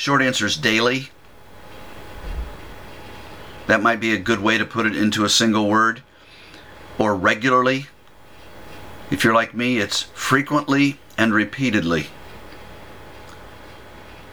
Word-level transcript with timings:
Short 0.00 0.22
answer 0.22 0.46
is 0.46 0.56
daily. 0.56 1.10
That 3.66 3.82
might 3.82 4.00
be 4.00 4.14
a 4.14 4.18
good 4.18 4.40
way 4.40 4.56
to 4.56 4.64
put 4.64 4.86
it 4.86 4.96
into 4.96 5.26
a 5.26 5.28
single 5.28 5.68
word. 5.68 6.02
Or 6.96 7.14
regularly. 7.14 7.84
If 9.10 9.24
you're 9.24 9.34
like 9.34 9.52
me, 9.52 9.76
it's 9.76 10.04
frequently 10.14 10.98
and 11.18 11.34
repeatedly. 11.34 12.06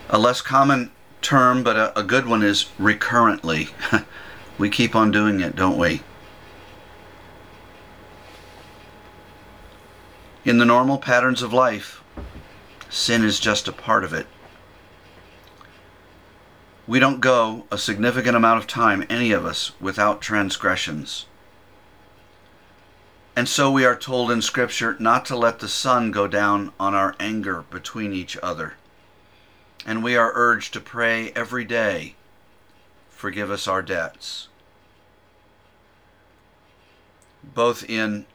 A 0.09 0.18
less 0.18 0.39
common 0.39 0.89
term, 1.21 1.64
but 1.64 1.75
a, 1.75 1.99
a 1.99 2.04
good 2.04 2.27
one 2.27 2.43
is 2.43 2.70
recurrently. 2.79 3.68
we 4.57 4.70
keep 4.70 4.95
on 4.95 5.11
doing 5.11 5.41
it, 5.41 5.57
don't 5.57 5.77
we? 5.77 6.02
In 10.45 10.59
the 10.59 10.65
normal 10.65 10.97
patterns 10.97 11.41
of 11.41 11.52
life, 11.52 12.02
sin 12.89 13.25
is 13.25 13.38
just 13.38 13.68
a 13.68 13.73
part 13.73 14.05
of 14.05 14.13
it. 14.13 14.27
We 16.88 17.00
don't 17.00 17.20
go 17.20 17.66
a 17.70 17.77
significant 17.77 18.38
amount 18.38 18.59
of 18.59 18.68
time, 18.68 19.05
any 19.09 19.34
of 19.34 19.45
us, 19.45 19.73
without 19.82 20.22
transgressions. 20.22 21.26
And 23.36 23.50
so 23.50 23.70
we 23.70 23.84
are 23.84 23.95
told 23.95 24.32
in 24.32 24.41
Scripture 24.41 24.95
not 24.98 25.26
to 25.26 25.36
let 25.36 25.59
the 25.59 25.68
sun 25.68 26.12
go 26.12 26.28
down 26.28 26.72
on 26.80 26.95
our 26.95 27.14
anger 27.20 27.66
between 27.70 28.14
each 28.14 28.38
other. 28.42 28.76
And 29.86 30.02
we 30.02 30.16
are 30.16 30.31
urged 30.34 30.73
to 30.73 30.80
pray 30.80 31.31
every 31.36 31.66
day, 31.66 32.16
forgive 33.09 33.52
us 33.52 33.67
our 33.67 33.81
debts. 33.81 34.48
Both 37.44 37.88
in 37.90 38.26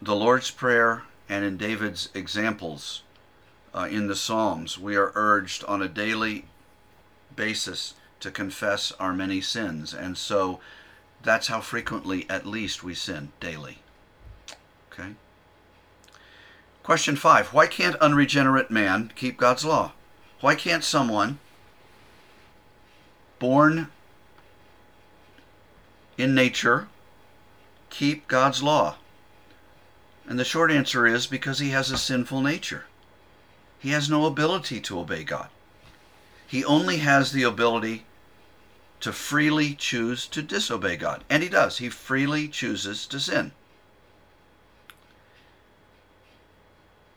the 0.00 0.16
Lord's 0.16 0.50
Prayer 0.50 1.02
and 1.28 1.44
in 1.44 1.58
David's 1.58 2.08
examples 2.14 3.02
uh, 3.74 3.88
in 3.90 4.06
the 4.06 4.16
Psalms, 4.16 4.78
we 4.78 4.96
are 4.96 5.12
urged 5.14 5.64
on 5.64 5.82
a 5.82 5.88
daily 5.88 6.46
basis 7.36 7.94
to 8.20 8.30
confess 8.30 8.92
our 8.98 9.12
many 9.12 9.40
sins. 9.40 9.92
And 9.92 10.16
so 10.16 10.60
that's 11.22 11.48
how 11.48 11.60
frequently, 11.60 12.26
at 12.28 12.46
least, 12.46 12.82
we 12.82 12.94
sin 12.94 13.32
daily. 13.40 13.78
Okay? 14.92 15.14
Question 16.82 17.16
five 17.16 17.48
Why 17.48 17.66
can't 17.66 17.96
unregenerate 17.96 18.70
man 18.70 19.12
keep 19.16 19.36
God's 19.38 19.64
law? 19.64 19.92
Why 20.40 20.54
can't 20.54 20.84
someone 20.84 21.38
born 23.38 23.88
in 26.18 26.34
nature 26.34 26.88
keep 27.88 28.28
God's 28.28 28.62
law? 28.62 28.96
And 30.26 30.38
the 30.38 30.44
short 30.44 30.70
answer 30.70 31.06
is 31.06 31.26
because 31.26 31.58
he 31.58 31.70
has 31.70 31.90
a 31.90 31.98
sinful 31.98 32.40
nature. 32.40 32.84
He 33.78 33.90
has 33.90 34.08
no 34.08 34.24
ability 34.26 34.80
to 34.80 34.98
obey 34.98 35.24
God. 35.24 35.48
He 36.46 36.64
only 36.64 36.98
has 36.98 37.32
the 37.32 37.42
ability 37.42 38.04
to 39.00 39.12
freely 39.12 39.74
choose 39.74 40.26
to 40.28 40.42
disobey 40.42 40.96
God. 40.96 41.24
And 41.28 41.42
he 41.42 41.48
does. 41.48 41.78
He 41.78 41.88
freely 41.88 42.48
chooses 42.48 43.06
to 43.06 43.20
sin. 43.20 43.52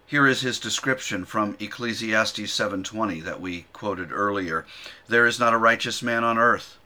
Here 0.06 0.26
is 0.26 0.42
his 0.42 0.60
description 0.60 1.26
from 1.26 1.58
Ecclesiastes 1.60 2.52
7:20 2.52 3.20
that 3.22 3.42
we 3.42 3.66
quoted 3.74 4.12
earlier. 4.12 4.66
There 5.08 5.26
is 5.26 5.40
not 5.40 5.54
a 5.54 5.58
righteous 5.58 6.02
man 6.02 6.24
on 6.24 6.38
earth 6.38 6.78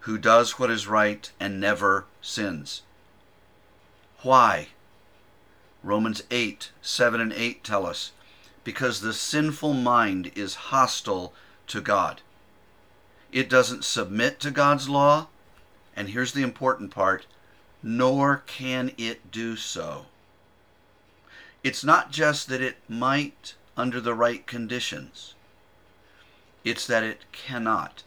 who 0.00 0.16
does 0.16 0.58
what 0.58 0.70
is 0.70 0.86
right 0.86 1.30
and 1.38 1.60
never 1.60 2.06
sins. 2.22 2.82
Why? 4.22 4.68
Romans 5.82 6.22
8, 6.30 6.70
7 6.80 7.20
and 7.20 7.32
8 7.32 7.62
tell 7.62 7.86
us, 7.86 8.12
because 8.64 9.00
the 9.00 9.12
sinful 9.12 9.74
mind 9.74 10.32
is 10.34 10.54
hostile 10.72 11.34
to 11.68 11.80
God. 11.80 12.22
It 13.30 13.48
doesn't 13.48 13.84
submit 13.84 14.40
to 14.40 14.50
God's 14.50 14.88
law, 14.88 15.28
and 15.94 16.08
here's 16.08 16.32
the 16.32 16.42
important 16.42 16.90
part 16.90 17.26
nor 17.82 18.42
can 18.46 18.92
it 18.98 19.30
do 19.30 19.56
so. 19.56 20.06
It's 21.62 21.84
not 21.84 22.10
just 22.10 22.48
that 22.48 22.60
it 22.60 22.78
might 22.88 23.54
under 23.76 24.00
the 24.00 24.14
right 24.14 24.46
conditions, 24.46 25.34
it's 26.64 26.86
that 26.86 27.04
it 27.04 27.24
cannot. 27.32 28.02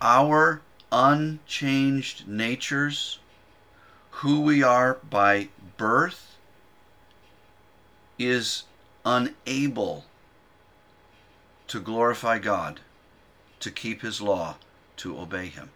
Our 0.00 0.60
unchanged 0.92 2.28
natures, 2.28 3.18
who 4.10 4.42
we 4.42 4.62
are 4.62 4.98
by 5.08 5.48
birth, 5.76 6.36
is 8.18 8.64
unable 9.04 10.04
to 11.68 11.80
glorify 11.80 12.38
God, 12.38 12.80
to 13.60 13.70
keep 13.70 14.02
His 14.02 14.20
law, 14.20 14.56
to 14.98 15.18
obey 15.18 15.46
Him. 15.46 15.70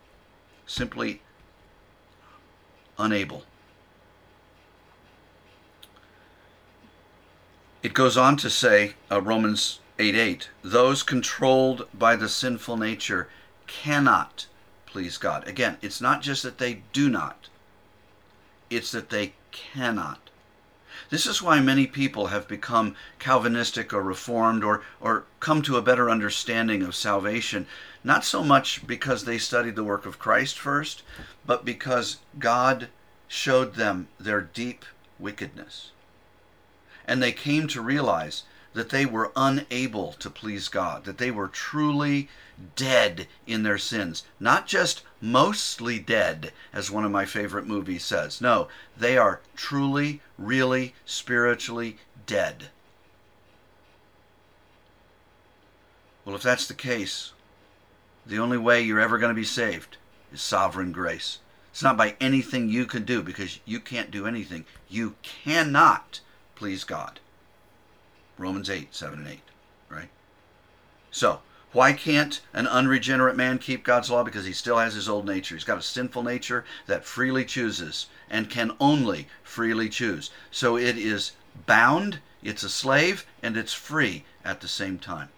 Simply 0.67 1.21
unable. 2.99 3.45
It 7.83 7.95
goes 7.95 8.17
on 8.17 8.37
to 8.39 8.51
say, 8.51 8.95
uh, 9.11 9.21
Romans 9.21 9.81
8 9.99 10.15
8, 10.15 10.51
those 10.63 11.03
controlled 11.03 11.89
by 11.95 12.15
the 12.17 12.29
sinful 12.29 12.77
nature 12.77 13.29
cannot 13.67 14.47
please 14.91 15.19
God. 15.19 15.47
Again, 15.47 15.77
it's 15.81 16.01
not 16.01 16.21
just 16.21 16.43
that 16.43 16.59
they 16.59 16.83
do 16.93 17.09
not, 17.09 17.49
it's 18.69 18.91
that 18.93 19.11
they 19.11 19.35
cannot. 19.53 20.30
This 21.11 21.27
is 21.27 21.43
why 21.43 21.59
many 21.59 21.89
people 21.89 22.29
have 22.29 22.47
become 22.47 22.95
Calvinistic 23.19 23.93
or 23.93 24.01
Reformed 24.01 24.63
or, 24.63 24.83
or 25.01 25.25
come 25.41 25.61
to 25.63 25.77
a 25.77 25.83
better 25.83 26.09
understanding 26.09 26.83
of 26.83 26.95
salvation, 26.95 27.67
not 28.05 28.25
so 28.25 28.45
much 28.45 28.87
because 28.87 29.25
they 29.25 29.37
studied 29.37 29.75
the 29.75 29.85
work 29.85 30.07
of 30.07 30.21
Christ 30.21 30.57
first, 30.57 31.03
but 31.45 31.65
because 31.65 32.19
God 32.39 32.89
showed 33.27 33.75
them 33.75 34.07
their 34.21 34.41
deep 34.41 34.85
wickedness. 35.19 35.91
And 37.05 37.21
they 37.21 37.33
came 37.33 37.67
to 37.69 37.83
realize 37.83 38.45
that 38.73 38.91
they 38.91 39.05
were 39.05 39.33
unable 39.35 40.13
to 40.13 40.31
please 40.31 40.69
God, 40.69 41.05
that 41.05 41.19
they 41.19 41.33
were 41.33 41.49
truly 41.49 42.29
dead 42.77 43.27
in 43.49 43.65
their 43.65 43.79
sins. 43.79 44.23
Not 44.39 44.69
just 44.69 45.03
mostly 45.21 45.99
dead, 45.99 46.53
as 46.73 46.91
one 46.91 47.05
of 47.05 47.11
my 47.11 47.25
favorite 47.25 47.67
movies 47.67 48.05
says. 48.05 48.41
No, 48.41 48.69
they 48.97 49.19
are 49.19 49.41
truly, 49.57 50.21
really, 50.39 50.95
spiritually 51.05 51.99
dead. 52.27 52.69
Well, 56.25 56.37
if 56.37 56.43
that's 56.43 56.67
the 56.67 56.75
case, 56.75 57.33
the 58.27 58.39
only 58.39 58.59
way 58.59 58.83
you're 58.83 59.01
ever 59.01 59.19
going 59.19 59.35
to 59.35 59.41
be 59.41 59.45
saved 59.45 59.97
is 60.33 60.41
sovereign 60.41 60.93
grace. 60.93 61.39
It's 61.71 61.83
not 61.83 61.97
by 61.97 62.17
anything 62.21 62.69
you 62.69 62.87
can 62.87 63.05
do 63.05 63.23
because 63.23 63.61
you 63.65 63.81
can't 63.81 64.11
do 64.11 64.27
anything. 64.27 64.65
You 64.89 65.15
cannot 65.23 66.21
please 66.55 66.85
God. 66.85 67.21
Romans 68.37 68.69
8, 68.69 68.95
7 68.95 69.19
and 69.19 69.29
8, 69.29 69.41
right? 69.89 70.09
So, 71.11 71.41
why 71.73 71.93
can't 71.93 72.41
an 72.53 72.67
unregenerate 72.67 73.37
man 73.37 73.59
keep 73.59 73.85
God's 73.85 74.11
law? 74.11 74.25
Because 74.25 74.45
he 74.45 74.53
still 74.53 74.79
has 74.79 74.95
his 74.95 75.09
old 75.09 75.27
nature. 75.27 75.55
He's 75.55 75.65
got 75.65 75.79
a 75.79 75.83
sinful 75.83 76.23
nature 76.23 76.65
that 76.87 77.05
freely 77.05 77.45
chooses 77.45 78.07
and 78.29 78.51
can 78.51 78.73
only 78.81 79.29
freely 79.43 79.89
choose. 79.89 80.31
So 80.51 80.77
it 80.77 80.99
is 80.99 81.33
bound, 81.67 82.21
it's 82.43 82.63
a 82.63 82.71
slave, 82.71 83.25
and 83.43 83.57
it's 83.57 83.73
free 83.73 84.25
at 84.45 84.61
the 84.61 84.69
same 84.69 84.99
time. 84.99 85.29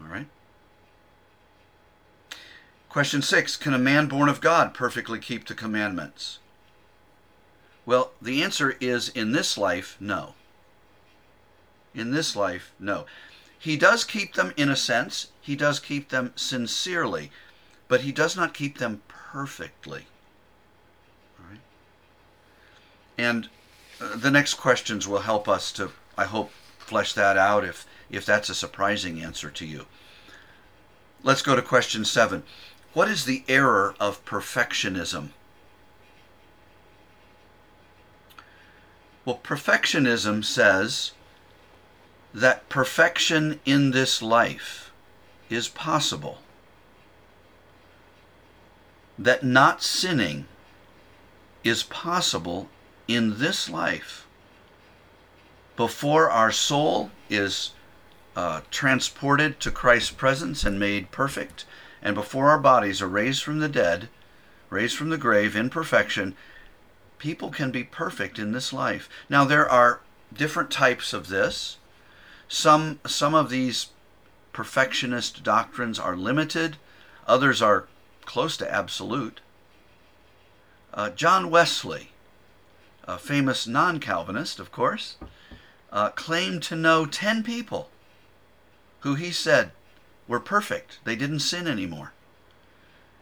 All 0.00 0.06
right? 0.06 0.26
Question 2.88 3.22
six 3.22 3.56
Can 3.56 3.74
a 3.74 3.78
man 3.78 4.06
born 4.06 4.28
of 4.28 4.40
God 4.40 4.72
perfectly 4.72 5.18
keep 5.18 5.46
the 5.46 5.54
commandments? 5.54 6.38
Well, 7.84 8.12
the 8.22 8.42
answer 8.42 8.76
is 8.80 9.10
in 9.10 9.32
this 9.32 9.58
life, 9.58 9.96
no 10.00 10.34
in 11.94 12.10
this 12.10 12.34
life? 12.34 12.72
No. 12.78 13.06
He 13.64 13.78
does 13.78 14.04
keep 14.04 14.34
them 14.34 14.52
in 14.58 14.68
a 14.68 14.76
sense, 14.76 15.28
he 15.40 15.56
does 15.56 15.80
keep 15.80 16.10
them 16.10 16.34
sincerely, 16.36 17.30
but 17.88 18.02
he 18.02 18.12
does 18.12 18.36
not 18.36 18.52
keep 18.52 18.76
them 18.76 19.00
perfectly. 19.08 20.04
And 23.16 23.48
uh, 24.02 24.16
the 24.16 24.30
next 24.30 24.54
questions 24.54 25.08
will 25.08 25.20
help 25.20 25.48
us 25.48 25.72
to, 25.72 25.92
I 26.14 26.26
hope, 26.26 26.50
flesh 26.76 27.14
that 27.14 27.38
out 27.38 27.64
if, 27.64 27.86
if 28.10 28.26
that's 28.26 28.50
a 28.50 28.54
surprising 28.54 29.22
answer 29.22 29.48
to 29.52 29.64
you. 29.64 29.86
Let's 31.22 31.40
go 31.40 31.56
to 31.56 31.62
question 31.62 32.04
seven. 32.04 32.42
What 32.92 33.08
is 33.08 33.24
the 33.24 33.44
error 33.48 33.94
of 33.98 34.22
perfectionism? 34.26 35.30
Well, 39.24 39.40
perfectionism 39.42 40.44
says 40.44 41.12
that 42.34 42.68
perfection 42.68 43.60
in 43.64 43.92
this 43.92 44.20
life 44.20 44.90
is 45.48 45.68
possible, 45.68 46.38
that 49.16 49.44
not 49.44 49.82
sinning 49.82 50.46
is 51.62 51.84
possible 51.84 52.68
in 53.06 53.38
this 53.38 53.70
life 53.70 54.26
before 55.76 56.30
our 56.30 56.52
soul 56.52 57.10
is 57.28 57.72
uh, 58.36 58.60
transported 58.70 59.60
to 59.60 59.70
Christ's 59.70 60.10
presence 60.10 60.64
and 60.64 60.78
made 60.78 61.10
perfect, 61.10 61.64
and 62.02 62.14
before 62.14 62.50
our 62.50 62.58
bodies 62.58 63.00
are 63.00 63.08
raised 63.08 63.42
from 63.42 63.60
the 63.60 63.68
dead, 63.68 64.08
raised 64.70 64.96
from 64.96 65.10
the 65.10 65.18
grave 65.18 65.56
in 65.56 65.70
perfection, 65.70 66.36
people 67.18 67.50
can 67.50 67.70
be 67.70 67.84
perfect 67.84 68.38
in 68.38 68.52
this 68.52 68.72
life. 68.72 69.08
Now, 69.28 69.44
there 69.44 69.68
are 69.68 70.00
different 70.32 70.70
types 70.70 71.12
of 71.12 71.28
this. 71.28 71.78
Some, 72.48 73.00
some 73.06 73.34
of 73.34 73.50
these 73.50 73.88
perfectionist 74.52 75.42
doctrines 75.42 75.98
are 75.98 76.16
limited, 76.16 76.76
others 77.26 77.60
are 77.60 77.88
close 78.24 78.56
to 78.58 78.72
absolute. 78.72 79.40
Uh, 80.92 81.10
John 81.10 81.50
Wesley, 81.50 82.10
a 83.04 83.18
famous 83.18 83.66
non 83.66 83.98
Calvinist, 83.98 84.60
of 84.60 84.70
course, 84.70 85.16
uh, 85.92 86.10
claimed 86.10 86.62
to 86.64 86.76
know 86.76 87.06
10 87.06 87.42
people 87.42 87.90
who 89.00 89.14
he 89.14 89.30
said 89.30 89.72
were 90.26 90.40
perfect. 90.40 90.98
They 91.04 91.16
didn't 91.16 91.40
sin 91.40 91.66
anymore. 91.66 92.12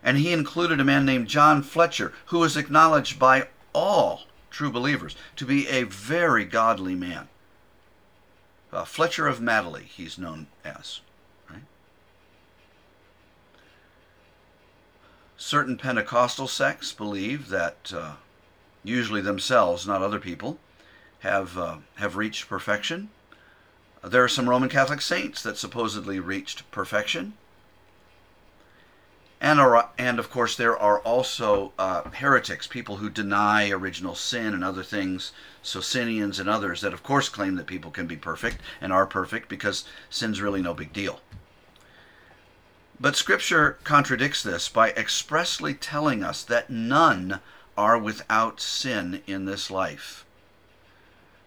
And 0.02 0.18
he 0.18 0.32
included 0.32 0.80
a 0.80 0.84
man 0.84 1.04
named 1.04 1.28
John 1.28 1.62
Fletcher, 1.62 2.12
who 2.26 2.38
was 2.38 2.56
acknowledged 2.56 3.18
by 3.18 3.48
all 3.72 4.22
true 4.50 4.70
believers 4.70 5.16
to 5.36 5.46
be 5.46 5.66
a 5.68 5.84
very 5.84 6.44
godly 6.44 6.94
man. 6.94 7.28
Uh, 8.72 8.84
Fletcher 8.84 9.26
of 9.26 9.40
Madeley, 9.40 9.84
he's 9.84 10.18
known 10.18 10.46
as. 10.64 11.00
Certain 15.36 15.76
Pentecostal 15.76 16.46
sects 16.46 16.92
believe 16.92 17.48
that, 17.48 17.92
uh, 17.92 18.12
usually 18.84 19.20
themselves, 19.20 19.88
not 19.88 20.00
other 20.00 20.20
people, 20.20 20.58
have 21.18 21.58
uh, 21.58 21.78
have 21.96 22.16
reached 22.16 22.48
perfection. 22.48 23.10
There 24.04 24.22
are 24.22 24.28
some 24.28 24.48
Roman 24.48 24.68
Catholic 24.68 25.00
saints 25.00 25.42
that 25.42 25.58
supposedly 25.58 26.20
reached 26.20 26.70
perfection. 26.70 27.34
And, 29.42 29.58
are, 29.58 29.90
and 29.98 30.20
of 30.20 30.30
course, 30.30 30.54
there 30.54 30.78
are 30.78 31.00
also 31.00 31.72
uh, 31.76 32.08
heretics, 32.10 32.68
people 32.68 32.98
who 32.98 33.10
deny 33.10 33.70
original 33.70 34.14
sin 34.14 34.54
and 34.54 34.62
other 34.62 34.84
things, 34.84 35.32
Socinians 35.62 36.38
and 36.38 36.48
others 36.48 36.80
that, 36.80 36.92
of 36.92 37.02
course, 37.02 37.28
claim 37.28 37.56
that 37.56 37.66
people 37.66 37.90
can 37.90 38.06
be 38.06 38.14
perfect 38.14 38.58
and 38.80 38.92
are 38.92 39.04
perfect 39.04 39.48
because 39.48 39.84
sin's 40.08 40.40
really 40.40 40.62
no 40.62 40.74
big 40.74 40.92
deal. 40.92 41.22
But 43.00 43.16
Scripture 43.16 43.78
contradicts 43.82 44.44
this 44.44 44.68
by 44.68 44.92
expressly 44.92 45.74
telling 45.74 46.22
us 46.22 46.44
that 46.44 46.70
none 46.70 47.40
are 47.76 47.98
without 47.98 48.60
sin 48.60 49.22
in 49.26 49.44
this 49.44 49.72
life. 49.72 50.24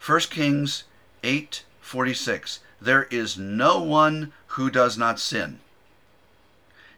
1 0.06 0.20
Kings 0.32 0.84
8:46 1.24 2.60
There 2.82 3.04
is 3.04 3.38
no 3.38 3.82
one 3.82 4.34
who 4.48 4.70
does 4.70 4.98
not 4.98 5.18
sin. 5.18 5.62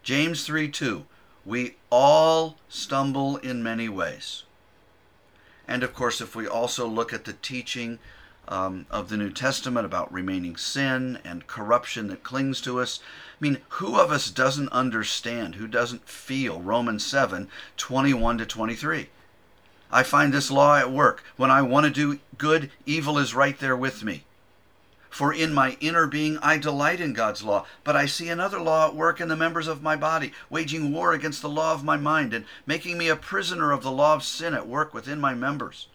James 0.07 0.45
3 0.45 0.69
2. 0.69 1.05
We 1.45 1.75
all 1.89 2.55
stumble 2.69 3.35
in 3.35 3.61
many 3.61 3.89
ways. 3.89 4.43
And 5.67 5.83
of 5.83 5.93
course, 5.93 6.21
if 6.21 6.33
we 6.33 6.47
also 6.47 6.87
look 6.87 7.11
at 7.11 7.25
the 7.25 7.33
teaching 7.33 7.99
um, 8.47 8.85
of 8.89 9.09
the 9.09 9.17
New 9.17 9.31
Testament 9.31 9.85
about 9.85 10.09
remaining 10.09 10.55
sin 10.55 11.19
and 11.25 11.45
corruption 11.45 12.07
that 12.07 12.23
clings 12.23 12.61
to 12.61 12.79
us, 12.79 13.01
I 13.01 13.35
mean, 13.41 13.57
who 13.67 13.99
of 13.99 14.09
us 14.09 14.31
doesn't 14.31 14.69
understand, 14.69 15.55
who 15.55 15.67
doesn't 15.67 16.07
feel 16.07 16.61
Romans 16.61 17.05
7 17.05 17.49
21 17.75 18.37
to 18.37 18.45
23? 18.45 19.09
I 19.91 20.03
find 20.03 20.33
this 20.33 20.49
law 20.49 20.77
at 20.77 20.89
work. 20.89 21.21
When 21.35 21.51
I 21.51 21.61
want 21.63 21.85
to 21.85 21.91
do 21.91 22.21
good, 22.37 22.71
evil 22.85 23.17
is 23.17 23.35
right 23.35 23.59
there 23.59 23.75
with 23.75 24.05
me. 24.05 24.23
For 25.17 25.33
in 25.33 25.51
my 25.51 25.75
inner 25.79 26.05
being 26.05 26.37
I 26.43 26.59
delight 26.59 27.01
in 27.01 27.13
God's 27.13 27.41
law, 27.41 27.65
but 27.83 27.95
I 27.95 28.05
see 28.05 28.29
another 28.29 28.59
law 28.59 28.85
at 28.85 28.95
work 28.95 29.19
in 29.19 29.29
the 29.29 29.35
members 29.35 29.67
of 29.67 29.81
my 29.81 29.95
body, 29.95 30.31
waging 30.47 30.93
war 30.93 31.11
against 31.11 31.41
the 31.41 31.49
law 31.49 31.73
of 31.73 31.83
my 31.83 31.97
mind, 31.97 32.35
and 32.35 32.45
making 32.67 32.99
me 32.99 33.09
a 33.09 33.15
prisoner 33.15 33.71
of 33.71 33.81
the 33.81 33.91
law 33.91 34.13
of 34.13 34.21
sin 34.21 34.53
at 34.53 34.67
work 34.67 34.93
within 34.93 35.19
my 35.19 35.33
members. 35.33 35.87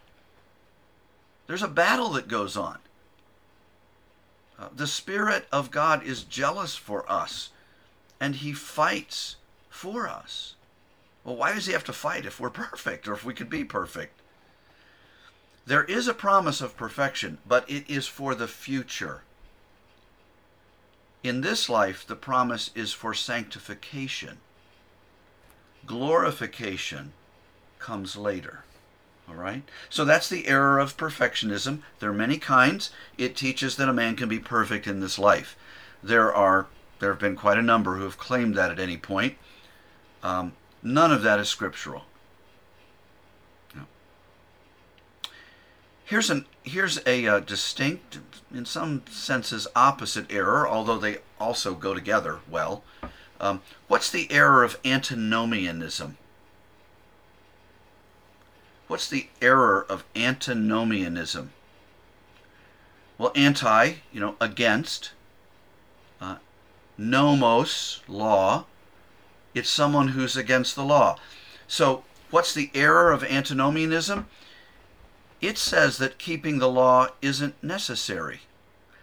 There's 1.47 1.63
a 1.63 1.69
battle 1.69 2.09
that 2.09 2.27
goes 2.27 2.57
on. 2.57 2.79
Uh, 4.59 4.67
the 4.75 4.87
Spirit 4.87 5.45
of 5.53 5.71
God 5.71 6.03
is 6.03 6.23
jealous 6.23 6.75
for 6.75 7.09
us, 7.09 7.51
and 8.19 8.35
He 8.35 8.51
fights 8.51 9.37
for 9.69 10.05
us. 10.05 10.55
Well, 11.23 11.37
why 11.37 11.53
does 11.53 11.67
He 11.67 11.71
have 11.71 11.85
to 11.85 11.93
fight 11.93 12.25
if 12.25 12.41
we're 12.41 12.49
perfect 12.65 13.07
or 13.07 13.13
if 13.13 13.23
we 13.23 13.33
could 13.33 13.49
be 13.49 13.63
perfect? 13.63 14.19
There 15.65 15.83
is 15.85 16.07
a 16.07 16.13
promise 16.13 16.61
of 16.61 16.75
perfection, 16.75 17.37
but 17.47 17.69
it 17.69 17.89
is 17.89 18.07
for 18.07 18.35
the 18.35 18.47
future. 18.47 19.23
In 21.23 21.41
this 21.41 21.69
life, 21.69 22.05
the 22.05 22.17
promise 22.17 22.69
is 22.75 22.91
for 22.91 23.13
sanctification. 23.13 24.39
Glorification 25.85 27.13
comes 27.79 28.17
later. 28.17 28.63
All 29.27 29.35
right? 29.35 29.63
So 29.89 30.03
that's 30.03 30.27
the 30.27 30.47
error 30.47 30.79
of 30.79 30.97
perfectionism. 30.97 31.81
There 31.99 32.09
are 32.09 32.13
many 32.13 32.37
kinds. 32.37 32.91
It 33.17 33.37
teaches 33.37 33.77
that 33.77 33.87
a 33.87 33.93
man 33.93 34.17
can 34.17 34.27
be 34.27 34.39
perfect 34.39 34.85
in 34.85 34.99
this 34.99 35.17
life. 35.17 35.55
There 36.01 36.33
are 36.33 36.67
there 36.99 37.11
have 37.11 37.19
been 37.19 37.35
quite 37.35 37.57
a 37.57 37.61
number 37.61 37.95
who 37.95 38.03
have 38.03 38.17
claimed 38.17 38.55
that 38.55 38.71
at 38.71 38.79
any 38.79 38.95
point. 38.95 39.35
Um, 40.21 40.53
none 40.81 41.11
of 41.11 41.21
that 41.23 41.39
is 41.39 41.49
scriptural. 41.49 42.03
Here's 46.13 46.29
an 46.29 46.45
here's 46.61 46.99
a 47.07 47.25
uh, 47.25 47.39
distinct, 47.39 48.19
in 48.53 48.65
some 48.65 49.01
senses, 49.09 49.67
opposite 49.75 50.31
error, 50.31 50.67
although 50.67 50.99
they 50.99 51.17
also 51.39 51.73
go 51.73 51.95
together 51.95 52.37
well. 52.47 52.83
Um, 53.41 53.61
what's 53.87 54.11
the 54.11 54.31
error 54.31 54.63
of 54.63 54.79
antinomianism? 54.85 56.17
What's 58.87 59.09
the 59.09 59.29
error 59.41 59.87
of 59.89 60.03
antinomianism? 60.15 61.51
Well, 63.17 63.31
anti, 63.35 63.93
you 64.11 64.19
know, 64.19 64.35
against. 64.39 65.13
Uh, 66.21 66.35
nomos, 66.95 68.01
law. 68.07 68.65
It's 69.55 69.71
someone 69.71 70.09
who's 70.09 70.37
against 70.37 70.75
the 70.75 70.85
law. 70.85 71.17
So, 71.67 72.03
what's 72.29 72.53
the 72.53 72.69
error 72.75 73.11
of 73.11 73.23
antinomianism? 73.23 74.27
It 75.43 75.57
says 75.57 75.97
that 75.97 76.17
keeping 76.17 76.59
the 76.59 76.69
law 76.69 77.09
isn't 77.21 77.61
necessary, 77.61 78.41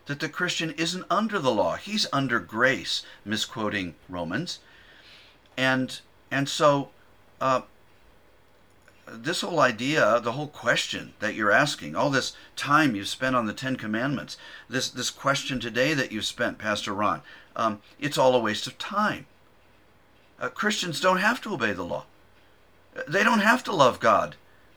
that 0.07 0.21
the 0.21 0.29
Christian 0.29 0.71
isn't 0.71 1.05
under 1.11 1.39
the 1.39 1.53
law. 1.53 1.77
He's 1.77 2.07
under 2.15 2.41
grace, 2.41 3.03
misquoting 3.27 3.95
Romans. 4.09 4.59
And, 5.59 6.01
and 6.31 6.49
so, 6.49 6.89
uh, 7.43 7.63
this 9.07 9.43
whole 9.43 9.61
idea, 9.61 10.19
the 10.21 10.33
whole 10.33 10.49
question 10.49 11.13
that 11.21 11.35
you're 11.35 11.53
asking, 11.53 11.95
all 11.95 12.09
this 12.09 12.33
time 12.57 12.95
you've 12.95 13.09
spent 13.09 13.37
on 13.37 13.45
the 13.45 13.53
Ten 13.53 13.77
Commandments, 13.77 14.39
this, 14.67 14.89
this 14.89 15.11
question 15.11 15.61
today 15.61 15.93
that 15.93 16.11
you've 16.11 16.25
spent, 16.25 16.57
Pastor 16.57 16.95
Ron, 16.95 17.21
um, 17.55 17.83
it's 17.99 18.17
all 18.17 18.35
a 18.35 18.41
waste 18.41 18.67
of 18.67 18.79
time. 18.79 19.27
Uh, 20.41 20.49
Christians 20.49 21.01
don't 21.01 21.19
have 21.19 21.43
to 21.43 21.53
obey 21.53 21.73
the 21.73 21.83
law. 21.85 22.07
They 23.07 23.25
don't 23.25 23.41
have 23.41 23.63
to 23.65 23.73
love 23.75 24.01
God 24.01 24.37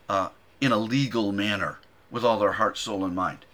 uh, 0.09 0.29
in 0.63 0.71
a 0.71 0.77
legal 0.77 1.31
manner 1.31 1.79
with 2.09 2.23
all 2.23 2.39
their 2.39 2.53
heart, 2.53 2.77
soul, 2.77 3.03
and 3.03 3.15
mind. 3.15 3.45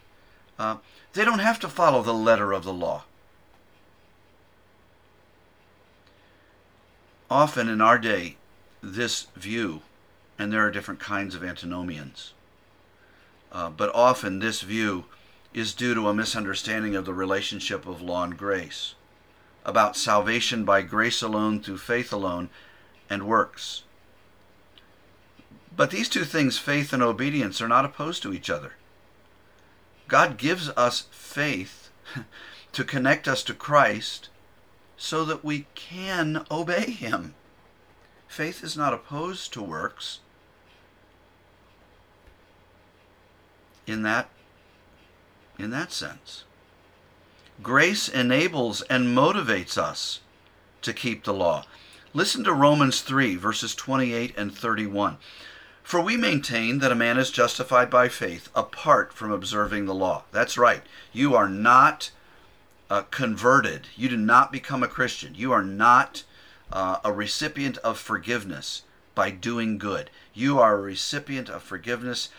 Uh, 0.58 0.78
they 1.14 1.26
don't 1.26 1.40
have 1.40 1.60
to 1.60 1.68
follow 1.68 2.04
the 2.04 2.14
letter 2.14 2.52
of 2.52 2.64
the 2.64 2.74
law. 2.74 3.04
Often 7.30 7.70
in 7.70 7.80
our 7.80 7.98
day, 7.98 8.38
this 8.82 9.28
view, 9.36 9.82
and 10.38 10.52
there 10.52 10.66
are 10.66 10.72
different 10.72 11.00
kinds 11.00 11.36
of 11.36 11.44
antinomians, 11.44 12.34
uh, 13.52 13.70
but 13.70 13.94
often 13.94 14.40
this 14.40 14.62
view 14.62 15.06
is 15.54 15.74
due 15.74 15.94
to 15.94 16.08
a 16.08 16.14
misunderstanding 16.14 16.96
of 16.96 17.06
the 17.06 17.14
relationship 17.14 17.88
of 17.88 18.02
law 18.02 18.24
and 18.24 18.38
grace, 18.38 18.96
about 19.66 19.98
salvation 19.98 20.64
by 20.64 20.82
grace 20.82 21.22
alone, 21.22 21.62
through 21.62 21.78
faith 21.78 22.12
alone, 22.14 22.50
and 23.10 23.28
works. 23.28 23.84
But 25.80 25.92
these 25.92 26.10
two 26.10 26.26
things, 26.26 26.58
faith 26.58 26.92
and 26.92 27.02
obedience, 27.02 27.62
are 27.62 27.68
not 27.70 27.86
opposed 27.86 28.22
to 28.24 28.34
each 28.34 28.50
other. 28.50 28.74
God 30.10 30.38
gives 30.38 30.68
us 30.72 31.06
faith 31.10 31.90
to 32.74 32.84
connect 32.84 33.30
us 33.30 33.44
to 33.44 33.54
Christ 33.54 34.28
so 34.98 35.24
that 35.24 35.42
we 35.42 35.68
can 35.76 36.46
obey 36.52 36.92
Him. 36.92 37.34
Faith 38.28 38.62
is 38.62 38.76
not 38.76 38.94
opposed 38.94 39.54
to 39.54 39.62
works. 39.62 40.20
In 43.88 44.02
that, 44.02 44.28
in 45.58 45.70
that 45.70 45.94
sense, 45.94 46.44
grace 47.64 48.10
enables 48.10 48.82
and 48.82 49.16
motivates 49.16 49.78
us 49.78 50.20
to 50.82 50.92
keep 50.92 51.24
the 51.24 51.34
law. 51.34 51.64
Listen 52.14 52.44
to 52.44 52.54
Romans 52.54 53.00
3, 53.00 53.38
verses 53.38 53.74
28 53.74 54.38
and 54.38 54.54
31. 54.54 55.18
For 55.84 56.00
we 56.00 56.18
maintain 56.18 56.80
that 56.80 56.92
a 56.92 56.96
man 56.96 57.18
is 57.18 57.32
justified 57.32 57.90
by 57.90 58.10
faith 58.10 58.50
apart 58.56 59.12
from 59.14 59.32
observing 59.32 59.86
the 59.86 59.96
law. 59.96 60.24
That's 60.32 60.58
right. 60.58 60.84
You 61.12 61.36
are 61.36 61.50
not 61.50 62.12
uh, 62.90 63.04
converted. 63.12 63.88
You 63.96 64.10
do 64.10 64.18
not 64.18 64.52
become 64.52 64.84
a 64.84 64.88
Christian. 64.88 65.34
You 65.36 65.52
are 65.52 65.64
not 65.64 66.24
uh, 66.72 66.98
a 67.04 67.12
recipient 67.12 67.78
of 67.80 67.98
forgiveness 67.98 68.84
by 69.16 69.32
doing 69.32 69.78
good. 69.78 70.10
You 70.34 70.60
are 70.60 70.76
a 70.76 70.82
recipient 70.82 71.50
of 71.50 71.64
forgiveness 71.64 72.30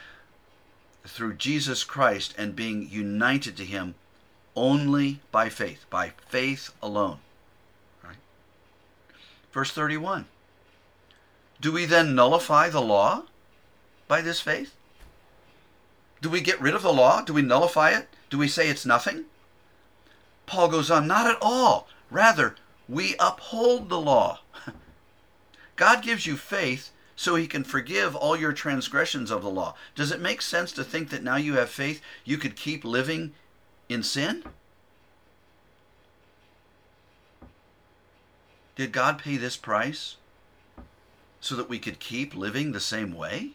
through 1.06 1.34
Jesus 1.34 1.84
Christ 1.84 2.34
and 2.38 2.56
being 2.56 2.88
united 2.88 3.56
to 3.56 3.64
Him 3.64 3.94
only 4.56 5.20
by 5.30 5.48
faith, 5.48 5.84
by 5.90 6.12
faith 6.28 6.70
alone. 6.82 7.18
Right? 8.02 8.16
Verse 9.52 9.70
31. 9.70 10.26
Do 11.60 11.72
we 11.72 11.84
then 11.84 12.14
nullify 12.14 12.70
the 12.70 12.80
law 12.80 13.24
by 14.10 14.20
this 14.20 14.40
faith? 14.40 14.74
Do 16.20 16.28
we 16.28 16.40
get 16.40 16.60
rid 16.60 16.74
of 16.74 16.82
the 16.82 16.92
law? 16.92 17.22
Do 17.22 17.32
we 17.32 17.42
nullify 17.42 17.90
it? 17.90 18.08
Do 18.28 18.38
we 18.38 18.48
say 18.48 18.68
it's 18.68 18.84
nothing? 18.84 19.26
Paul 20.46 20.66
goes 20.66 20.90
on, 20.90 21.06
not 21.06 21.28
at 21.28 21.38
all. 21.40 21.86
Rather, 22.10 22.56
we 22.88 23.14
uphold 23.20 23.88
the 23.88 24.00
law. 24.00 24.40
God 25.76 26.02
gives 26.02 26.26
you 26.26 26.36
faith 26.36 26.90
so 27.14 27.36
he 27.36 27.46
can 27.46 27.62
forgive 27.62 28.16
all 28.16 28.36
your 28.36 28.52
transgressions 28.52 29.30
of 29.30 29.42
the 29.42 29.48
law. 29.48 29.76
Does 29.94 30.10
it 30.10 30.20
make 30.20 30.42
sense 30.42 30.72
to 30.72 30.82
think 30.82 31.10
that 31.10 31.22
now 31.22 31.36
you 31.36 31.54
have 31.54 31.70
faith, 31.70 32.02
you 32.24 32.36
could 32.36 32.56
keep 32.56 32.84
living 32.84 33.32
in 33.88 34.02
sin? 34.02 34.42
Did 38.74 38.90
God 38.90 39.18
pay 39.20 39.36
this 39.36 39.56
price 39.56 40.16
so 41.40 41.54
that 41.54 41.68
we 41.68 41.78
could 41.78 42.00
keep 42.00 42.34
living 42.34 42.72
the 42.72 42.80
same 42.80 43.14
way? 43.14 43.52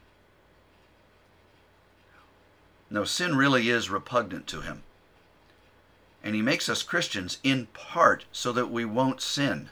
No, 2.96 3.04
sin 3.04 3.36
really 3.36 3.68
is 3.68 3.90
repugnant 3.90 4.48
to 4.48 4.62
him. 4.62 4.84
And 6.24 6.34
he 6.34 6.42
makes 6.42 6.70
us 6.70 6.82
Christians 6.82 7.40
in 7.44 7.66
part 7.74 8.24
so 8.32 8.54
that 8.54 8.72
we 8.72 8.86
won't 8.86 9.20
sin. 9.20 9.70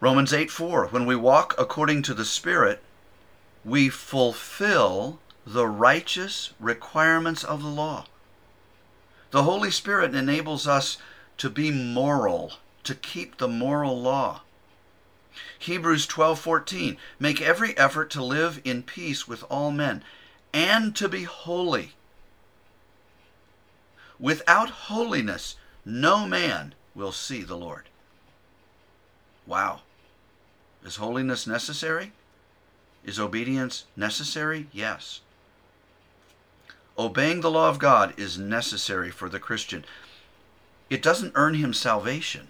Romans 0.00 0.32
8 0.32 0.50
4, 0.50 0.86
when 0.88 1.06
we 1.06 1.14
walk 1.14 1.54
according 1.58 2.02
to 2.02 2.12
the 2.12 2.24
Spirit, 2.24 2.82
we 3.64 3.88
fulfill 3.88 5.20
the 5.46 5.68
righteous 5.68 6.52
requirements 6.58 7.44
of 7.44 7.62
the 7.62 7.68
law. 7.68 8.06
The 9.30 9.44
Holy 9.44 9.70
Spirit 9.70 10.12
enables 10.12 10.66
us 10.66 10.98
to 11.38 11.48
be 11.48 11.70
moral, 11.70 12.54
to 12.82 12.96
keep 12.96 13.36
the 13.36 13.46
moral 13.46 13.96
law. 14.02 14.42
Hebrews 15.58 16.06
12:14 16.06 16.96
Make 17.18 17.40
every 17.40 17.76
effort 17.76 18.10
to 18.10 18.22
live 18.22 18.60
in 18.64 18.82
peace 18.82 19.28
with 19.28 19.44
all 19.50 19.70
men 19.70 20.02
and 20.52 20.94
to 20.96 21.08
be 21.08 21.24
holy. 21.24 21.94
Without 24.18 24.70
holiness 24.70 25.56
no 25.84 26.26
man 26.26 26.74
will 26.94 27.12
see 27.12 27.42
the 27.42 27.56
Lord. 27.56 27.88
Wow. 29.46 29.82
Is 30.84 30.96
holiness 30.96 31.46
necessary? 31.46 32.12
Is 33.04 33.20
obedience 33.20 33.84
necessary? 33.96 34.66
Yes. 34.72 35.20
Obeying 36.98 37.40
the 37.40 37.50
law 37.50 37.68
of 37.68 37.78
God 37.78 38.18
is 38.18 38.38
necessary 38.38 39.10
for 39.10 39.28
the 39.28 39.38
Christian. 39.38 39.84
It 40.88 41.02
doesn't 41.02 41.32
earn 41.34 41.54
him 41.54 41.74
salvation, 41.74 42.48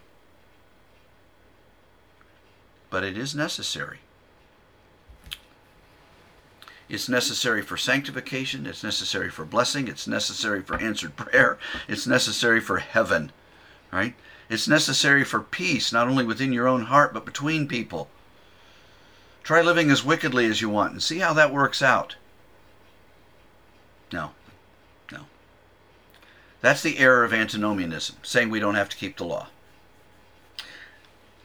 but 2.96 3.04
it 3.04 3.18
is 3.18 3.34
necessary. 3.34 3.98
It's 6.88 7.10
necessary 7.10 7.60
for 7.60 7.76
sanctification, 7.76 8.64
it's 8.64 8.82
necessary 8.82 9.28
for 9.28 9.44
blessing, 9.44 9.86
it's 9.86 10.06
necessary 10.06 10.62
for 10.62 10.80
answered 10.80 11.14
prayer, 11.14 11.58
it's 11.88 12.06
necessary 12.06 12.58
for 12.58 12.78
heaven, 12.78 13.32
right? 13.92 14.14
It's 14.48 14.66
necessary 14.66 15.24
for 15.24 15.40
peace, 15.40 15.92
not 15.92 16.08
only 16.08 16.24
within 16.24 16.54
your 16.54 16.66
own 16.66 16.84
heart, 16.84 17.12
but 17.12 17.26
between 17.26 17.68
people. 17.68 18.08
Try 19.42 19.60
living 19.60 19.90
as 19.90 20.02
wickedly 20.02 20.46
as 20.46 20.62
you 20.62 20.70
want 20.70 20.92
and 20.92 21.02
see 21.02 21.18
how 21.18 21.34
that 21.34 21.52
works 21.52 21.82
out. 21.82 22.16
No. 24.10 24.30
No. 25.12 25.26
That's 26.62 26.82
the 26.82 26.96
error 26.96 27.24
of 27.24 27.34
antinomianism, 27.34 28.16
saying 28.22 28.48
we 28.48 28.58
don't 28.58 28.74
have 28.74 28.88
to 28.88 28.96
keep 28.96 29.18
the 29.18 29.24
law. 29.24 29.48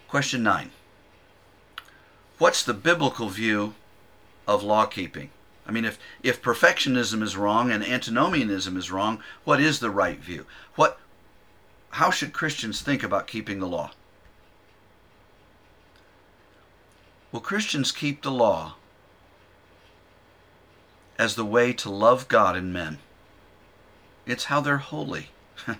Question 0.07 0.43
9. 0.43 0.71
What's 2.41 2.63
the 2.63 2.73
biblical 2.73 3.29
view 3.29 3.75
of 4.47 4.63
law 4.63 4.87
keeping? 4.87 5.29
I 5.67 5.71
mean, 5.71 5.85
if, 5.85 5.99
if 6.23 6.41
perfectionism 6.41 7.21
is 7.21 7.37
wrong 7.37 7.69
and 7.69 7.83
antinomianism 7.83 8.77
is 8.77 8.89
wrong, 8.89 9.21
what 9.43 9.61
is 9.61 9.79
the 9.79 9.91
right 9.91 10.17
view? 10.17 10.47
What, 10.73 10.99
how 11.91 12.09
should 12.09 12.33
Christians 12.33 12.81
think 12.81 13.03
about 13.03 13.27
keeping 13.27 13.59
the 13.59 13.67
law? 13.67 13.91
Well, 17.31 17.43
Christians 17.43 17.91
keep 17.91 18.23
the 18.23 18.31
law 18.31 18.73
as 21.19 21.35
the 21.35 21.45
way 21.45 21.73
to 21.73 21.91
love 21.91 22.27
God 22.27 22.55
and 22.55 22.73
men. 22.73 22.97
It's 24.25 24.45
how 24.45 24.61
they're 24.61 24.77
holy. 24.77 25.29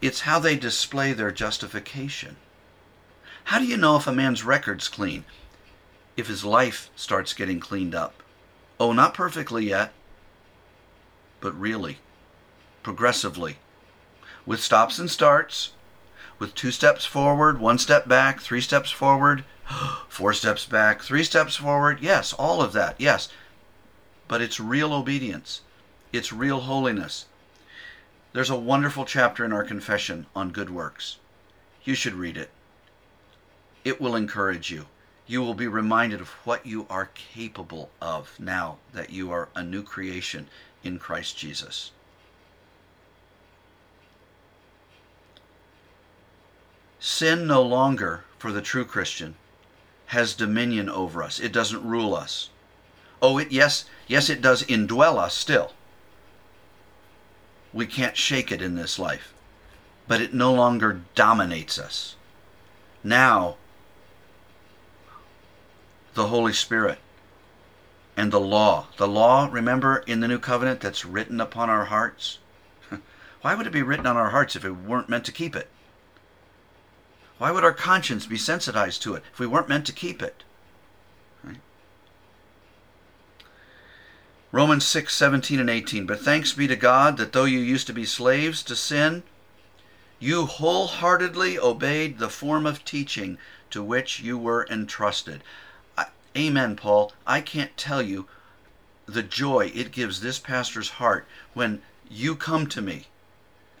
it's 0.00 0.20
how 0.20 0.38
they 0.38 0.54
display 0.54 1.12
their 1.12 1.32
justification. 1.32 2.36
How 3.46 3.58
do 3.58 3.64
you 3.64 3.76
know 3.76 3.96
if 3.96 4.06
a 4.06 4.12
man's 4.12 4.44
record's 4.44 4.86
clean? 4.86 5.24
If 6.16 6.28
his 6.28 6.44
life 6.44 6.90
starts 6.96 7.34
getting 7.34 7.60
cleaned 7.60 7.94
up. 7.94 8.22
Oh, 8.80 8.92
not 8.92 9.14
perfectly 9.14 9.66
yet, 9.66 9.92
but 11.40 11.58
really, 11.58 11.98
progressively, 12.82 13.58
with 14.44 14.60
stops 14.60 14.98
and 14.98 15.10
starts, 15.10 15.72
with 16.38 16.54
two 16.54 16.70
steps 16.70 17.04
forward, 17.04 17.58
one 17.58 17.78
step 17.78 18.06
back, 18.08 18.40
three 18.40 18.60
steps 18.60 18.90
forward, 18.90 19.44
four 20.08 20.32
steps 20.32 20.66
back, 20.66 21.02
three 21.02 21.24
steps 21.24 21.56
forward. 21.56 22.00
Yes, 22.00 22.32
all 22.32 22.62
of 22.62 22.72
that. 22.72 22.96
Yes. 22.98 23.28
But 24.28 24.42
it's 24.42 24.60
real 24.60 24.92
obedience, 24.92 25.62
it's 26.12 26.32
real 26.32 26.60
holiness. 26.60 27.26
There's 28.32 28.50
a 28.50 28.56
wonderful 28.56 29.04
chapter 29.04 29.44
in 29.44 29.52
our 29.52 29.64
confession 29.64 30.26
on 30.34 30.50
good 30.50 30.68
works. 30.68 31.18
You 31.84 31.94
should 31.94 32.14
read 32.14 32.36
it. 32.36 32.50
It 33.84 34.00
will 34.00 34.16
encourage 34.16 34.70
you. 34.70 34.86
You 35.26 35.42
will 35.42 35.54
be 35.54 35.66
reminded 35.66 36.20
of 36.20 36.28
what 36.44 36.66
you 36.66 36.86
are 36.88 37.10
capable 37.14 37.90
of 38.00 38.38
now 38.38 38.78
that 38.92 39.10
you 39.10 39.32
are 39.32 39.48
a 39.54 39.62
new 39.62 39.82
creation 39.82 40.48
in 40.84 40.98
Christ 40.98 41.36
Jesus. 41.36 41.90
Sin 47.00 47.46
no 47.46 47.62
longer, 47.62 48.24
for 48.38 48.52
the 48.52 48.62
true 48.62 48.84
Christian, 48.84 49.34
has 50.06 50.34
dominion 50.34 50.88
over 50.88 51.22
us. 51.22 51.40
It 51.40 51.52
doesn't 51.52 51.86
rule 51.86 52.14
us. 52.14 52.50
Oh, 53.20 53.38
it 53.38 53.50
yes, 53.50 53.84
yes 54.06 54.30
it 54.30 54.40
does 54.40 54.62
indwell 54.64 55.18
us 55.18 55.34
still. 55.34 55.72
We 57.72 57.86
can't 57.86 58.16
shake 58.16 58.52
it 58.52 58.62
in 58.62 58.76
this 58.76 58.98
life. 58.98 59.34
But 60.06 60.20
it 60.20 60.32
no 60.32 60.54
longer 60.54 61.00
dominates 61.16 61.78
us. 61.78 62.14
Now 63.02 63.56
the 66.16 66.28
Holy 66.28 66.52
Spirit 66.52 66.98
and 68.16 68.32
the 68.32 68.40
law. 68.40 68.86
The 68.96 69.06
law, 69.06 69.48
remember, 69.52 69.98
in 70.06 70.20
the 70.20 70.28
new 70.28 70.38
covenant 70.38 70.80
that's 70.80 71.04
written 71.04 71.40
upon 71.40 71.70
our 71.70 71.84
hearts? 71.84 72.38
Why 73.42 73.54
would 73.54 73.66
it 73.66 73.72
be 73.72 73.82
written 73.82 74.06
on 74.06 74.16
our 74.16 74.30
hearts 74.30 74.56
if 74.56 74.64
we 74.64 74.70
weren't 74.70 75.10
meant 75.10 75.26
to 75.26 75.32
keep 75.32 75.54
it? 75.54 75.68
Why 77.38 77.50
would 77.50 77.64
our 77.64 77.74
conscience 77.74 78.24
be 78.24 78.38
sensitized 78.38 79.02
to 79.02 79.14
it 79.14 79.22
if 79.32 79.38
we 79.38 79.46
weren't 79.46 79.68
meant 79.68 79.86
to 79.86 79.92
keep 79.92 80.22
it? 80.22 80.42
Right? 81.44 81.60
Romans 84.50 84.86
6, 84.86 85.14
17 85.14 85.60
and 85.60 85.68
18. 85.68 86.06
But 86.06 86.20
thanks 86.20 86.54
be 86.54 86.66
to 86.66 86.76
God 86.76 87.18
that 87.18 87.32
though 87.32 87.44
you 87.44 87.58
used 87.58 87.86
to 87.88 87.92
be 87.92 88.06
slaves 88.06 88.62
to 88.62 88.74
sin, 88.74 89.22
you 90.18 90.46
wholeheartedly 90.46 91.58
obeyed 91.58 92.18
the 92.18 92.30
form 92.30 92.64
of 92.64 92.86
teaching 92.86 93.36
to 93.68 93.82
which 93.82 94.20
you 94.20 94.38
were 94.38 94.66
entrusted. 94.70 95.44
Amen, 96.36 96.76
Paul. 96.76 97.12
I 97.26 97.40
can't 97.40 97.74
tell 97.78 98.02
you 98.02 98.26
the 99.06 99.22
joy 99.22 99.72
it 99.74 99.90
gives 99.90 100.20
this 100.20 100.38
pastor's 100.38 100.90
heart 100.90 101.26
when 101.54 101.80
you 102.10 102.36
come 102.36 102.66
to 102.66 102.82
me 102.82 103.06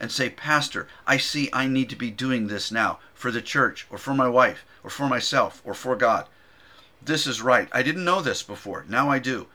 and 0.00 0.10
say, 0.10 0.30
Pastor, 0.30 0.88
I 1.06 1.18
see 1.18 1.50
I 1.52 1.66
need 1.66 1.90
to 1.90 1.96
be 1.96 2.10
doing 2.10 2.46
this 2.46 2.72
now 2.72 2.98
for 3.12 3.30
the 3.30 3.42
church 3.42 3.86
or 3.90 3.98
for 3.98 4.14
my 4.14 4.28
wife 4.28 4.64
or 4.82 4.88
for 4.88 5.06
myself 5.06 5.60
or 5.66 5.74
for 5.74 5.96
God. 5.96 6.26
This 7.02 7.26
is 7.26 7.42
right. 7.42 7.68
I 7.72 7.82
didn't 7.82 8.04
know 8.04 8.22
this 8.22 8.42
before. 8.42 8.86
Now 8.88 9.10
I 9.10 9.18
do. 9.18 9.48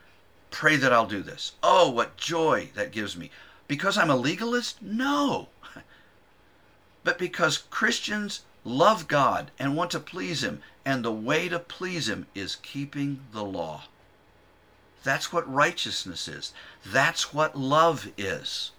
Pray 0.50 0.76
that 0.76 0.92
I'll 0.92 1.06
do 1.06 1.22
this. 1.22 1.52
Oh, 1.62 1.90
what 1.90 2.16
joy 2.16 2.68
that 2.74 2.92
gives 2.92 3.16
me. 3.16 3.30
Because 3.66 3.98
I'm 3.98 4.10
a 4.10 4.16
legalist? 4.16 4.80
No. 4.80 5.48
But 7.04 7.18
because 7.18 7.58
Christians 7.58 8.42
love 8.64 9.08
God 9.08 9.50
and 9.58 9.76
want 9.76 9.90
to 9.92 10.00
please 10.00 10.42
Him, 10.42 10.62
and 10.84 11.04
the 11.04 11.12
way 11.12 11.48
to 11.48 11.58
please 11.58 12.08
Him 12.08 12.26
is 12.34 12.56
keeping 12.56 13.20
the 13.32 13.44
law. 13.44 13.84
That's 15.02 15.32
what 15.32 15.52
righteousness 15.52 16.28
is. 16.28 16.52
That's 16.84 17.34
what 17.34 17.58
love 17.58 18.08
is. 18.16 18.70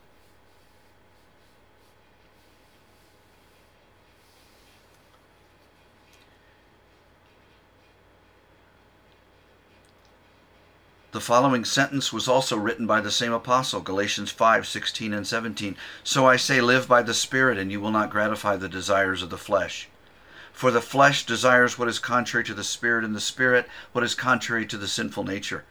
The 11.13 11.22
following 11.22 11.63
sentence 11.63 12.12
was 12.12 12.27
also 12.27 12.58
written 12.58 12.88
by 12.88 13.00
the 13.00 13.12
same 13.12 13.34
apostle, 13.34 13.82
Galatians 13.82 14.32
5 14.32 14.65
16 14.65 15.13
and 15.13 15.27
17. 15.27 15.77
So 16.03 16.25
I 16.25 16.38
say, 16.38 16.60
live 16.60 16.88
by 16.88 17.03
the 17.03 17.13
Spirit, 17.13 17.60
and 17.60 17.72
you 17.72 17.79
will 17.79 17.91
not 17.91 18.10
gratify 18.10 18.55
the 18.55 18.67
desires 18.67 19.22
of 19.22 19.29
the 19.29 19.38
flesh. 19.38 19.88
For 20.53 20.72
the 20.72 20.82
flesh 20.82 21.24
desires 21.24 21.77
what 21.77 21.88
is 21.88 22.00
contrary 22.00 22.43
to 22.46 22.55
the 22.55 22.63
Spirit, 22.63 23.05
and 23.05 23.15
the 23.15 23.22
Spirit 23.22 23.70
what 23.91 24.03
is 24.03 24.15
contrary 24.15 24.65
to 24.65 24.75
the 24.75 24.88
sinful 24.88 25.24
nature. 25.24 25.65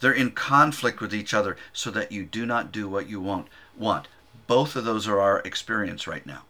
They're 0.00 0.10
in 0.10 0.32
conflict 0.32 1.00
with 1.00 1.14
each 1.14 1.32
other, 1.32 1.56
so 1.72 1.92
that 1.92 2.10
you 2.10 2.24
do 2.24 2.44
not 2.44 2.72
do 2.72 2.88
what 2.88 3.08
you 3.08 3.20
want. 3.20 3.46
want. 3.76 4.08
Both 4.48 4.74
of 4.74 4.84
those 4.84 5.06
are 5.06 5.20
our 5.20 5.38
experience 5.42 6.08
right 6.08 6.26
now. 6.26 6.42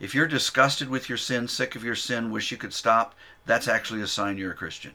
If 0.00 0.16
you're 0.16 0.26
disgusted 0.26 0.88
with 0.88 1.08
your 1.08 1.18
sin, 1.18 1.46
sick 1.46 1.76
of 1.76 1.84
your 1.84 1.94
sin, 1.94 2.32
wish 2.32 2.50
you 2.50 2.56
could 2.56 2.74
stop, 2.74 3.14
that's 3.44 3.68
actually 3.68 4.02
a 4.02 4.08
sign 4.08 4.36
you're 4.36 4.50
a 4.50 4.56
Christian. 4.56 4.94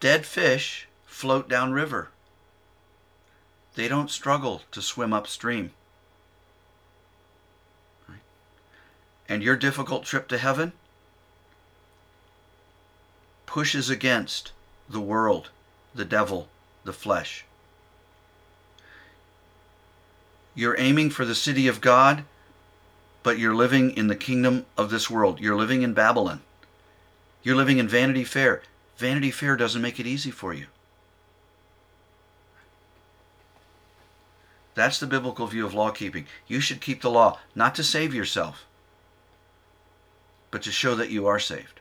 Dead 0.00 0.24
fish 0.24 0.86
float 1.06 1.48
downriver. 1.48 2.10
They 3.74 3.88
don't 3.88 4.10
struggle 4.10 4.62
to 4.72 4.80
swim 4.82 5.12
upstream. 5.12 5.72
And 9.28 9.42
your 9.42 9.56
difficult 9.56 10.04
trip 10.04 10.28
to 10.28 10.38
heaven 10.38 10.72
pushes 13.44 13.90
against 13.90 14.52
the 14.88 15.00
world, 15.00 15.50
the 15.94 16.04
devil, 16.04 16.48
the 16.84 16.92
flesh. 16.92 17.44
You're 20.54 20.78
aiming 20.78 21.10
for 21.10 21.24
the 21.24 21.34
city 21.34 21.68
of 21.68 21.80
God, 21.80 22.24
but 23.22 23.38
you're 23.38 23.54
living 23.54 23.90
in 23.96 24.06
the 24.06 24.16
kingdom 24.16 24.64
of 24.76 24.90
this 24.90 25.10
world. 25.10 25.40
You're 25.40 25.56
living 25.56 25.82
in 25.82 25.92
Babylon. 25.92 26.40
You're 27.42 27.56
living 27.56 27.78
in 27.78 27.88
Vanity 27.88 28.24
Fair. 28.24 28.62
Vanity 28.98 29.30
Fair 29.30 29.56
doesn't 29.56 29.80
make 29.80 30.00
it 30.00 30.06
easy 30.06 30.32
for 30.32 30.52
you. 30.52 30.66
That's 34.74 35.00
the 35.00 35.06
biblical 35.06 35.46
view 35.46 35.64
of 35.64 35.74
law 35.74 35.90
keeping. 35.90 36.26
You 36.46 36.60
should 36.60 36.80
keep 36.80 37.00
the 37.02 37.10
law, 37.10 37.38
not 37.54 37.74
to 37.76 37.84
save 37.84 38.12
yourself, 38.12 38.66
but 40.50 40.62
to 40.62 40.72
show 40.72 40.94
that 40.96 41.10
you 41.10 41.26
are 41.26 41.38
saved, 41.38 41.80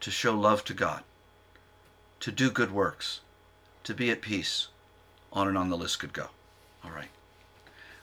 to 0.00 0.10
show 0.10 0.34
love 0.34 0.64
to 0.64 0.74
God, 0.74 1.02
to 2.20 2.30
do 2.30 2.50
good 2.50 2.72
works, 2.72 3.20
to 3.84 3.94
be 3.94 4.10
at 4.10 4.22
peace. 4.22 4.68
On 5.32 5.46
and 5.46 5.56
on 5.56 5.70
the 5.70 5.76
list 5.76 6.00
could 6.00 6.12
go. 6.12 6.28
All 6.84 6.90
right. 6.90 7.10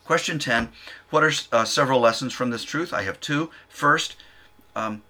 Question 0.06 0.40
10 0.40 0.70
What 1.10 1.24
are 1.24 1.32
uh, 1.52 1.66
several 1.66 2.00
lessons 2.00 2.34
from 2.34 2.50
this 2.50 2.64
truth? 2.64 2.94
I 2.94 3.04
have 3.04 3.20
two. 3.20 3.52
First, 3.68 4.16
um, 4.76 5.02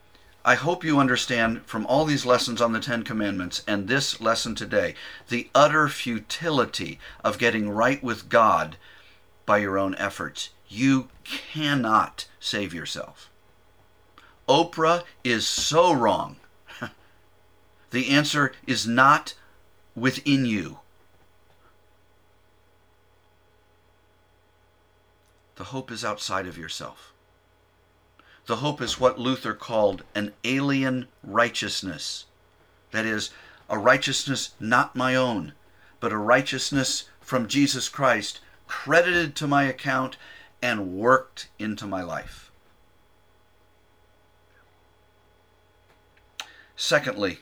I 0.48 0.56
hope 0.56 0.86
you 0.86 0.98
understand 0.98 1.66
from 1.66 1.86
all 1.88 2.06
these 2.06 2.26
lessons 2.26 2.62
on 2.62 2.72
the 2.72 2.80
Ten 2.80 3.04
Commandments 3.04 3.66
and 3.68 3.90
this 3.90 4.22
lesson 4.22 4.56
today 4.56 4.96
the 5.28 5.50
utter 5.54 5.90
futility 5.90 7.02
of 7.22 7.38
getting 7.38 7.70
right 7.70 8.02
with 8.02 8.30
God 8.30 8.78
by 9.46 9.58
your 9.58 9.78
own 9.78 9.94
efforts. 9.96 10.52
You 10.70 11.10
cannot 11.26 12.30
save 12.40 12.74
yourself. 12.74 13.30
Oprah 14.48 15.04
is 15.22 15.46
so 15.46 15.92
wrong. 15.92 16.38
the 17.90 18.08
answer 18.08 18.54
is 18.66 18.88
not 18.88 19.34
within 19.98 20.46
you. 20.46 20.80
The 25.58 25.66
hope 25.66 25.92
is 25.92 26.06
outside 26.06 26.48
of 26.48 26.58
yourself. 26.58 27.12
The 28.48 28.58
hope 28.58 28.82
is 28.82 29.00
what 29.00 29.20
Luther 29.20 29.54
called 29.54 30.04
an 30.16 30.34
alien 30.46 31.10
righteousness. 31.22 32.26
That 32.92 33.06
is, 33.06 33.30
a 33.70 33.78
righteousness 33.78 34.52
not 34.58 34.96
my 34.96 35.16
own, 35.16 35.52
but 36.00 36.14
a 36.14 36.18
righteousness 36.18 37.10
from 37.20 37.50
Jesus 37.50 37.90
Christ, 37.90 38.40
credited 38.66 39.36
to 39.36 39.48
my 39.48 39.64
account 39.64 40.16
and 40.62 40.94
worked 40.94 41.50
into 41.60 41.86
my 41.86 42.02
life. 42.02 42.50
Secondly, 46.78 47.40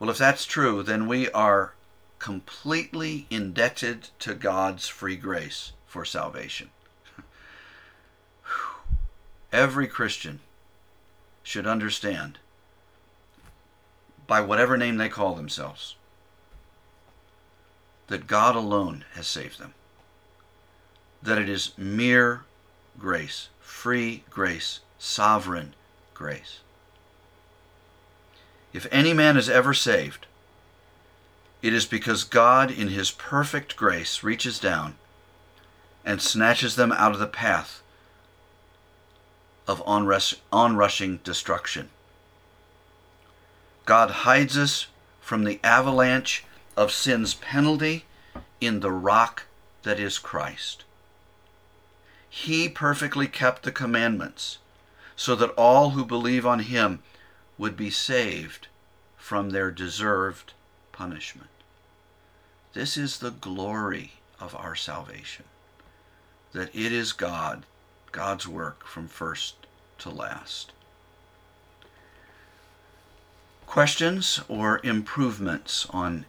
well, 0.00 0.10
if 0.10 0.18
that's 0.18 0.46
true, 0.46 0.82
then 0.82 1.06
we 1.06 1.30
are 1.30 1.74
completely 2.18 3.28
indebted 3.30 4.08
to 4.18 4.34
God's 4.34 4.88
free 4.88 5.16
grace 5.16 5.72
for 5.86 6.04
salvation. 6.04 6.70
Every 9.52 9.86
Christian 9.86 10.40
should 11.42 11.66
understand, 11.66 12.38
by 14.26 14.40
whatever 14.40 14.76
name 14.76 14.96
they 14.96 15.08
call 15.08 15.34
themselves, 15.34 15.96
that 18.08 18.26
God 18.26 18.56
alone 18.56 19.04
has 19.14 19.26
saved 19.26 19.58
them. 19.58 19.74
That 21.22 21.38
it 21.38 21.48
is 21.48 21.72
mere 21.76 22.42
grace, 22.98 23.48
free 23.60 24.24
grace, 24.30 24.80
sovereign 24.98 25.74
grace. 26.14 26.60
If 28.72 28.86
any 28.90 29.12
man 29.12 29.36
is 29.36 29.48
ever 29.48 29.74
saved, 29.74 30.26
it 31.62 31.74
is 31.74 31.86
because 31.86 32.24
God, 32.24 32.70
in 32.70 32.88
his 32.88 33.10
perfect 33.10 33.76
grace, 33.76 34.22
reaches 34.22 34.58
down 34.58 34.94
and 36.04 36.22
snatches 36.22 36.76
them 36.76 36.92
out 36.92 37.12
of 37.12 37.18
the 37.18 37.26
path 37.26 37.82
of 39.70 39.80
onrush, 39.86 40.34
onrushing 40.52 41.20
destruction. 41.22 41.88
God 43.84 44.10
hides 44.10 44.58
us 44.58 44.88
from 45.20 45.44
the 45.44 45.60
avalanche 45.62 46.44
of 46.76 46.90
sin's 46.90 47.34
penalty 47.34 48.04
in 48.60 48.80
the 48.80 48.90
rock 48.90 49.46
that 49.84 50.00
is 50.00 50.18
Christ. 50.18 50.82
He 52.28 52.68
perfectly 52.68 53.28
kept 53.28 53.62
the 53.62 53.70
commandments 53.70 54.58
so 55.14 55.36
that 55.36 55.50
all 55.50 55.90
who 55.90 56.04
believe 56.04 56.44
on 56.44 56.58
him 56.60 57.04
would 57.56 57.76
be 57.76 57.90
saved 57.90 58.66
from 59.16 59.50
their 59.50 59.70
deserved 59.70 60.52
punishment. 60.90 61.50
This 62.72 62.96
is 62.96 63.18
the 63.18 63.30
glory 63.30 64.14
of 64.40 64.52
our 64.56 64.74
salvation, 64.74 65.44
that 66.52 66.74
it 66.74 66.90
is 66.90 67.12
God, 67.12 67.66
God's 68.10 68.48
work 68.48 68.84
from 68.84 69.06
first 69.06 69.59
to 70.00 70.10
last. 70.10 70.72
Questions 73.66 74.40
or 74.48 74.80
improvements 74.82 75.86
on 75.90 76.26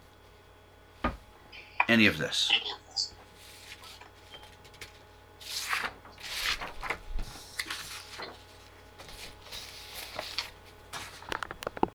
any 1.88 2.06
of 2.06 2.18
this? 2.18 2.50